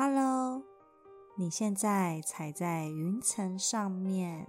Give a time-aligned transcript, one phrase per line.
[0.00, 0.62] Hello，
[1.34, 4.46] 你现在踩在云层上面，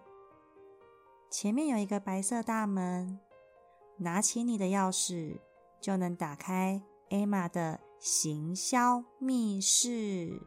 [1.32, 3.20] 前面有一个白色大门，
[3.98, 5.40] 拿起你的钥匙
[5.82, 10.40] 就能打开艾玛的行销密室。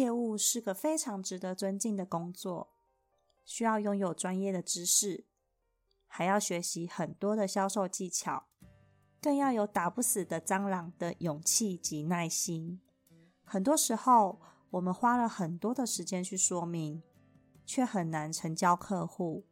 [0.00, 2.70] 业务是个非常值得尊敬的工作，
[3.44, 5.26] 需要拥有专业的知识，
[6.06, 8.44] 还要学习很多的销售技巧，
[9.20, 12.80] 更要有打不死的蟑螂的勇气及耐心。
[13.44, 17.02] 很多时候，我们花了很多的时间去说明，
[17.66, 19.44] 却很难成交客户。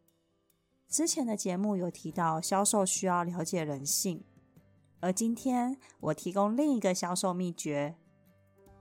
[0.88, 4.24] 之前的节目有提到，销售需要了解人性，
[5.00, 7.98] 而今天我提供另一个销售秘诀，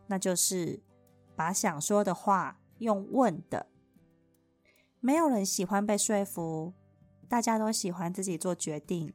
[0.07, 0.86] 那就是。
[1.37, 3.67] 把想说的话用问的，
[4.99, 6.73] 没有人喜欢被说服，
[7.29, 9.13] 大家都喜欢自己做决定。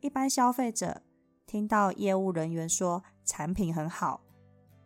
[0.00, 1.02] 一般消费者
[1.46, 4.22] 听到业务人员说产品很好，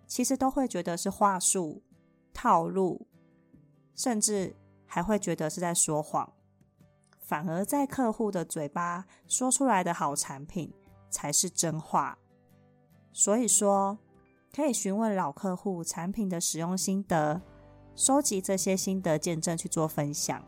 [0.08, 1.84] 其实都会觉得是话术、
[2.34, 3.06] 套路，
[3.94, 6.32] 甚至还会觉得是在说谎。
[7.20, 10.74] 反而在客户的嘴巴说出来的好产品
[11.08, 12.18] 才是真话。
[13.12, 13.96] 所以说。
[14.56, 17.38] 可以询问老客户产品的使用心得，
[17.94, 20.42] 收集这些心得见证去做分享。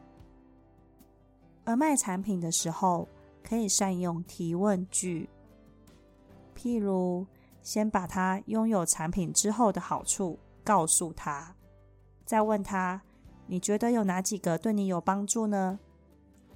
[1.67, 3.06] 而卖产品的时候，
[3.45, 5.29] 可以善用提问句，
[6.56, 7.27] 譬如
[7.62, 11.55] 先把他拥有产品之后的好处告诉他，
[12.25, 13.03] 再问他
[13.47, 15.79] 你觉得有哪几个对你有帮助呢？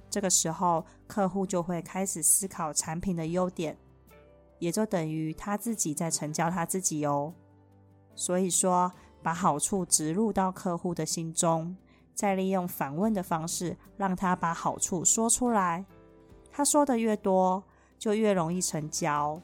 [0.09, 3.77] 这个时候，客户就会开始思考产品的优点，
[4.57, 7.31] 也就等于他自己在成交他自己哦。
[8.15, 11.75] 所以说，把好处植入到客户的心中，
[12.13, 15.85] 再利用反问的方式，让他把好处说出来。
[16.51, 17.63] 他说的越多，
[17.97, 19.41] 就越容易成交。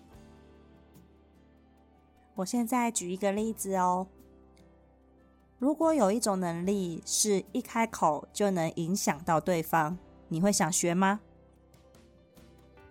[2.36, 4.08] 我现在举一个例子哦。
[5.58, 9.98] 如果有一种能力是一开口就能影响到对方，
[10.30, 11.20] 你会想学吗？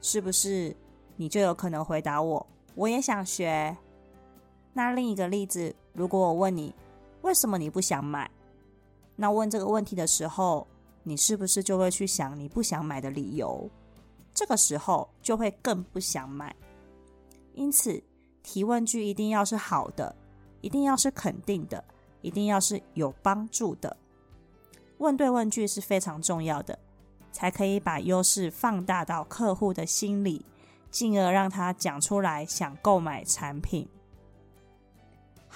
[0.03, 0.77] 是不是？
[1.17, 3.77] 你就有可能回答我：我也想学。
[4.79, 6.73] 那另一个例子，如果我问你
[7.23, 8.31] 为什么你不想买，
[9.17, 10.65] 那问这个问题的时候，
[11.03, 13.69] 你是不是就会去想你不想买的理由？
[14.33, 16.55] 这个时候就会更不想买。
[17.55, 18.01] 因此，
[18.45, 20.15] 提问句一定要是好的，
[20.61, 21.83] 一定要是肯定的，
[22.23, 23.97] 一定要是有帮助的。
[24.99, 26.79] 问对问句是非常重要的，
[27.33, 30.47] 才可以把优势放大到客户的心里，
[30.89, 33.89] 进而让他讲出来想购买产品。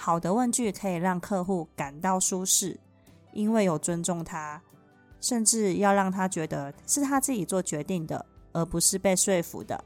[0.04, 2.80] 好的问句可以让客户感到舒适，
[3.32, 4.60] 因为有尊重他，
[5.20, 9.84] 甚至要让他觉得是他自己做决定的，而不是被说服的。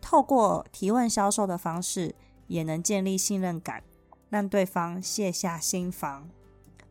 [0.00, 2.12] 透过提问销售的方式，
[2.48, 3.84] 也能建立信任感，
[4.28, 6.28] 让对方卸下心防。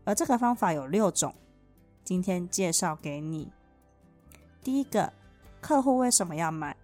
[0.06, 1.36] 而这个方法有六种，
[2.06, 3.52] 今天介绍给你。
[4.64, 5.12] 第一个，
[5.60, 6.78] 客户为什么要买？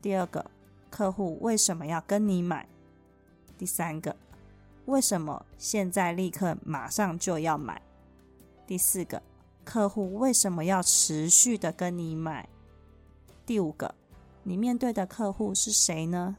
[0.00, 0.50] 第二个，
[0.88, 2.66] 客户为什么要跟你买？
[3.62, 4.16] 第三个，
[4.86, 7.80] 为什么现在立刻马上就要买？
[8.66, 9.22] 第四个，
[9.64, 12.48] 客户为什么要持续的跟你买？
[13.46, 13.94] 第五个，
[14.42, 16.36] 你面对的客户是谁呢？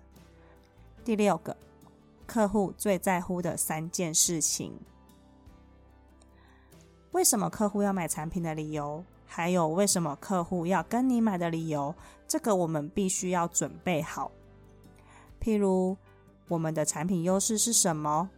[1.05, 1.55] 第六个，
[2.27, 4.77] 客户最在乎的三件事情。
[7.13, 11.95] 为什么客户要买产品的理由，还有为什么客户要跟你买的理由，
[12.27, 14.29] 这个我们必须要准备好。
[15.39, 15.95] 譬如。
[16.47, 18.29] 我们的产品优势是什么？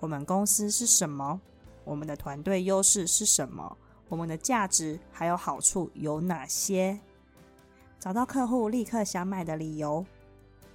[0.00, 1.40] 我们公司是什么？
[1.84, 3.76] 我们的团队优势是什么？
[4.08, 6.98] 我们的价值还有好处有哪些？
[7.98, 10.04] 找到客户立刻想买的理由，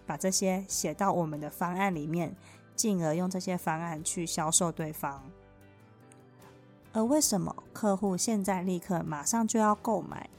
[0.05, 2.35] 把这些写到我们的方案里面，
[2.75, 5.23] 进而用这些方案去销售对方。
[6.93, 10.29] 而为什么客户现在立刻马上就要购买？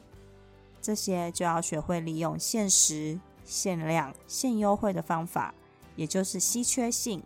[0.80, 5.52] 这些就要学会利用限时、限量、限优惠的方法。
[5.98, 7.20] 也就是稀缺性。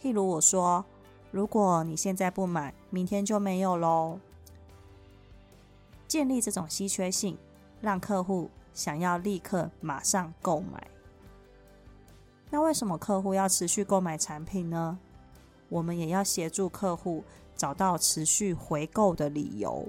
[0.00, 0.82] 譬如我说，
[1.30, 4.18] 如果你现在不买，明天就没有喽。
[6.08, 7.36] 建立这种稀缺性，
[7.82, 10.88] 让客户想要立刻马上购买。
[12.48, 14.98] 那为什么客户要持续购买产品呢？
[15.68, 17.22] 我们也要协助客户
[17.54, 19.86] 找到持续回购的理由。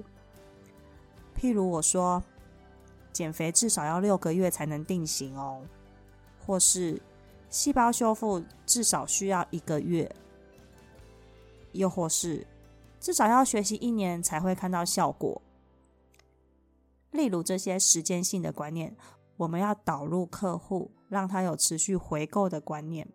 [1.34, 2.22] 譬如我说，
[3.10, 5.62] 减肥至少要六个月才能定型哦，
[6.44, 7.00] 或是。
[7.54, 10.12] 细胞修复至少需要一个月，
[11.70, 12.44] 又或是
[12.98, 15.40] 至少要学习一年才会看到效果。
[17.12, 18.96] 例如这些时间性的观念，
[19.36, 23.06] 我们要导入客户，让他有持续回购的观念。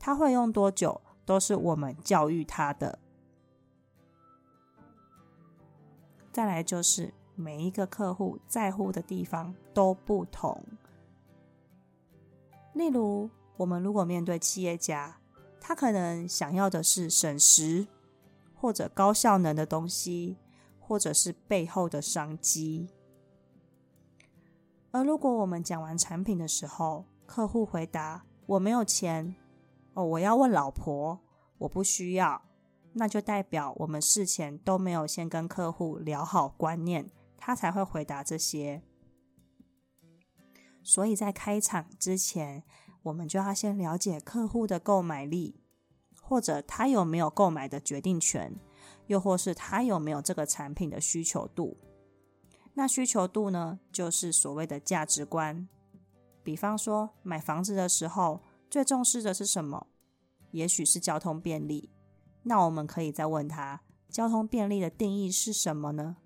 [0.00, 2.98] 他会用多久，都是我们教育他的。
[6.32, 10.60] 再来就是每一个客户在乎的地方都不同。
[12.78, 15.18] 例如，我们如果面对企业家，
[15.60, 17.88] 他可能想要的是省时
[18.54, 20.36] 或者高效能的东西，
[20.78, 22.88] 或者是背后的商机。
[24.92, 29.34] 而如果我们讲完产品的时候，客户回答我没有钱，
[29.94, 31.18] 哦，我要问老婆，
[31.58, 32.40] 我不需要。
[32.92, 38.84] 那就代表我们事前都没有先跟客户聊好观念，他才会回答这些。
[40.88, 42.62] 所以在开场之前，
[43.02, 45.60] 我们就要先了解客户的购买力，
[46.22, 48.58] 或者他有没有购买的决定权，
[49.06, 51.76] 又或是他有没有这个产品的需求度。
[52.72, 55.68] 那需求度呢，就是所谓的价值观。
[56.42, 59.88] 比方说，买房子的时候最重视的是什么？
[60.52, 61.90] 也许是交通便利。
[62.44, 66.16] 那我们可以再问他，交通便利的定义是什么呢？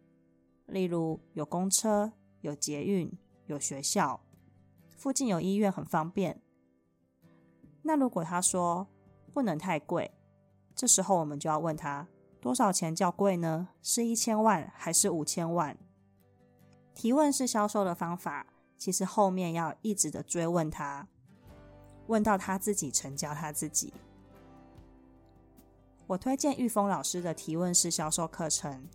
[0.67, 2.13] 例如有公车、
[2.43, 3.13] 有捷运、
[3.47, 4.21] 有学校，
[5.03, 6.41] 附近有医院，很方便。
[7.83, 8.87] 那如果他说
[9.35, 10.13] 不能太贵，
[10.77, 12.07] 这时候我们就要问他
[12.41, 13.71] 多少钱叫贵呢？
[13.83, 15.77] 是一千万还是五千万？
[16.95, 18.47] 提问式销售的方法，
[18.79, 21.09] 其实后面要一直的追问他，
[22.07, 23.93] 问到他自己成交他自己。
[26.07, 28.87] 我推荐玉峰老师的提问式销售课程。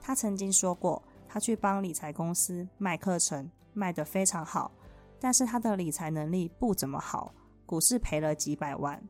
[0.00, 4.72] 他曾经说过，他去帮理财公司卖课程，卖得非常好，
[5.20, 7.32] 但是他的理财能力不怎么好，
[7.66, 9.00] 股市赔了几百万。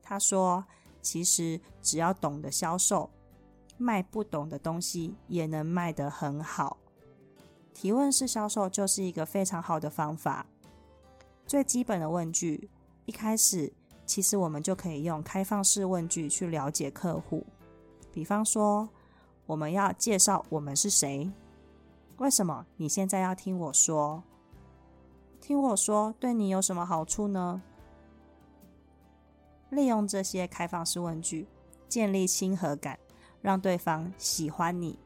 [0.00, 0.64] 他说，
[1.02, 3.10] 其实只要懂得销售，
[3.76, 6.78] 卖不懂的东西也能卖得很好。
[7.74, 10.46] 提问式销售就是一个非常好的方法。
[11.46, 12.70] 最基本的问句，
[13.04, 13.72] 一开始。
[14.06, 17.46] 其实我们就可以用开放式问句去了解客户。
[18.12, 18.88] 比方说，
[19.46, 21.30] 我们要介绍我们是谁，
[22.18, 24.20] 为什么你现在要听我说？
[25.50, 27.60] 听我说对你有什么好处呢？
[29.70, 31.48] 利用这些开放式问句，
[31.88, 32.96] 建立亲和感，
[33.42, 34.96] 让对方喜欢你。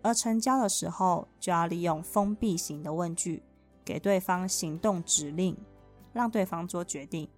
[0.00, 3.42] 而成交的时候，就要利用封闭型的问句，
[3.84, 5.58] 给对方行动指令，
[6.12, 7.28] 让对方做决定。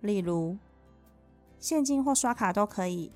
[0.00, 0.58] 例如，
[1.60, 3.12] 现金或刷卡都可以。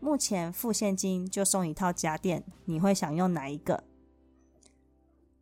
[0.00, 3.84] 目前付现金就送一套家电，你会想用哪一个？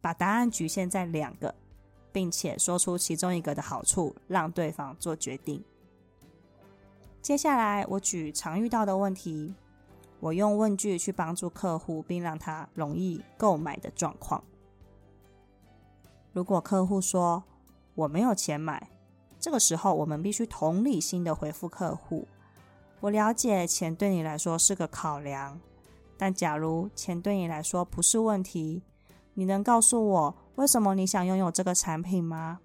[0.03, 1.55] 把答案局限在两个，
[2.13, 5.65] 并且说出其中一个的好处，让对方做决定。
[7.21, 9.55] 接下来，我举常遇到的问题，
[10.21, 14.45] 我用问句去帮助客户，并让他容易购买的状况。
[16.33, 17.43] 如果客户说
[17.95, 18.89] 我没有钱买。
[19.39, 22.29] 这个时候，我们必须同理心的回复客户。
[23.01, 25.61] 我了解钱对你来说是个考量，
[26.17, 28.83] 但假如钱对你来说不是问题，
[29.35, 32.61] 你能告诉我为什么你想拥有这个产品吗？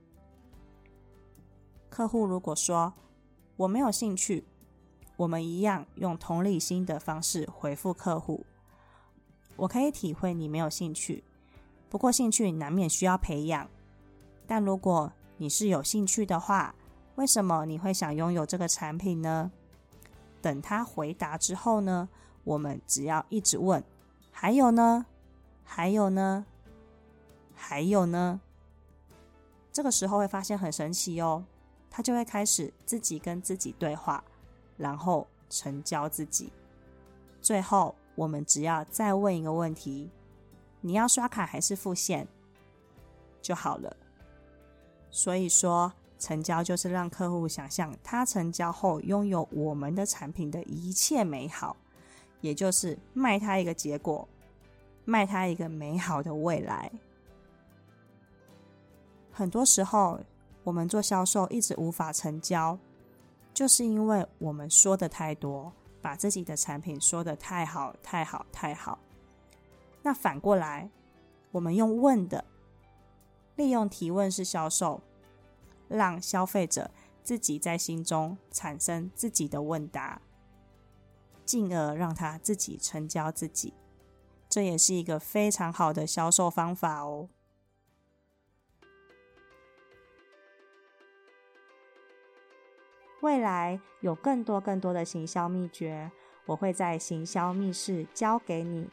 [1.90, 2.94] 客户如果说
[3.56, 4.46] 我没有兴趣，
[5.16, 8.46] 我们一样用同理心的方式回复客户。
[9.56, 11.24] 我可以体会你没有兴趣，
[11.90, 13.68] 不过兴趣难免需要培养。
[14.46, 16.76] 但如果你是有兴趣的话，
[17.16, 19.52] 为什么你会想拥有这个产品呢？
[20.42, 22.08] 等他回答之后呢，
[22.44, 23.84] 我们只要一直问，
[24.32, 25.08] 还有呢，
[25.64, 26.46] 还有呢，
[27.58, 28.40] 还有呢。
[29.74, 31.44] 这个时候会发现很神奇哦，
[31.90, 34.24] 他就会开始自己跟自己对话，
[34.78, 36.54] 然后成交自己。
[37.42, 40.10] 最后，我们只要再问一个问题：
[40.82, 42.28] 你要刷卡还是付现？
[43.42, 43.96] 就好了。
[45.12, 51.78] 所以说，成交就是让客户想象他成交后拥有我们的产品的一切美好，
[52.42, 54.28] 也就是卖他一个结果，
[55.06, 56.92] 卖他一个美好的未来。
[59.38, 60.20] 很多时候，
[60.64, 62.76] 我们做销售一直无法成交，
[63.54, 68.98] 就是因为我们说的太多，把自己的产品说的太好、太好、太好。
[70.02, 70.90] 那反过来，
[71.52, 72.44] 我们用问的。
[73.58, 75.02] 利用提问式销售，
[75.88, 76.90] 让消费者
[77.24, 80.20] 自己在心中产生自己的问答，
[81.46, 83.76] 进而让他自己成交自己。
[84.50, 87.30] 这也是一个非常好的销售方法哦。
[93.22, 96.12] 未来有更多更多的行销秘诀，
[96.46, 98.88] 我会在行销密室教给你。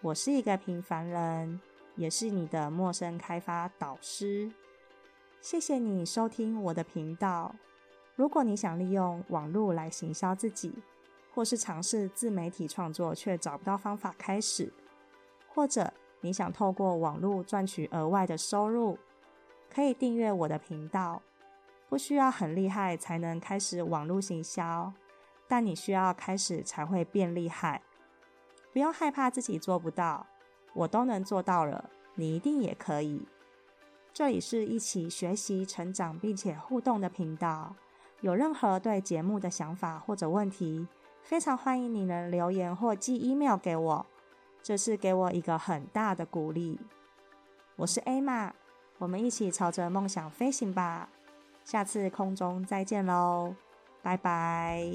[0.00, 1.60] 我是一个平凡人，
[1.96, 4.52] 也是你的陌生开发导师。
[5.40, 7.54] 谢谢你收听我的频道。
[8.14, 10.72] 如果你想利用网络来行销自己，
[11.34, 14.72] 或是尝试自媒体创作却找不到方法开始，
[15.48, 18.96] 或者你想透过网络赚取额外的收入，
[19.68, 21.20] 可以订阅我的频道。
[21.92, 24.90] 不需要很厉害才能开始网络行销，
[25.46, 27.82] 但你需要开始才会变厉害。
[28.72, 30.26] 不用害怕自己做不到，
[30.72, 33.28] 我都能做到了，你一定也可以。
[34.10, 37.76] 这里是一起学习、成长并且互动的频道。
[38.22, 40.88] 有任何对节目的想法或者问题，
[41.22, 44.06] 非常欢迎你能留言或寄 email 给我，
[44.62, 46.80] 这是给我一个很大的鼓励。
[47.76, 48.54] 我是 A 玛，
[48.96, 51.10] 我们一起朝着梦想飞行吧！
[51.64, 53.54] 下次空中再见喽，
[54.02, 54.86] 拜拜。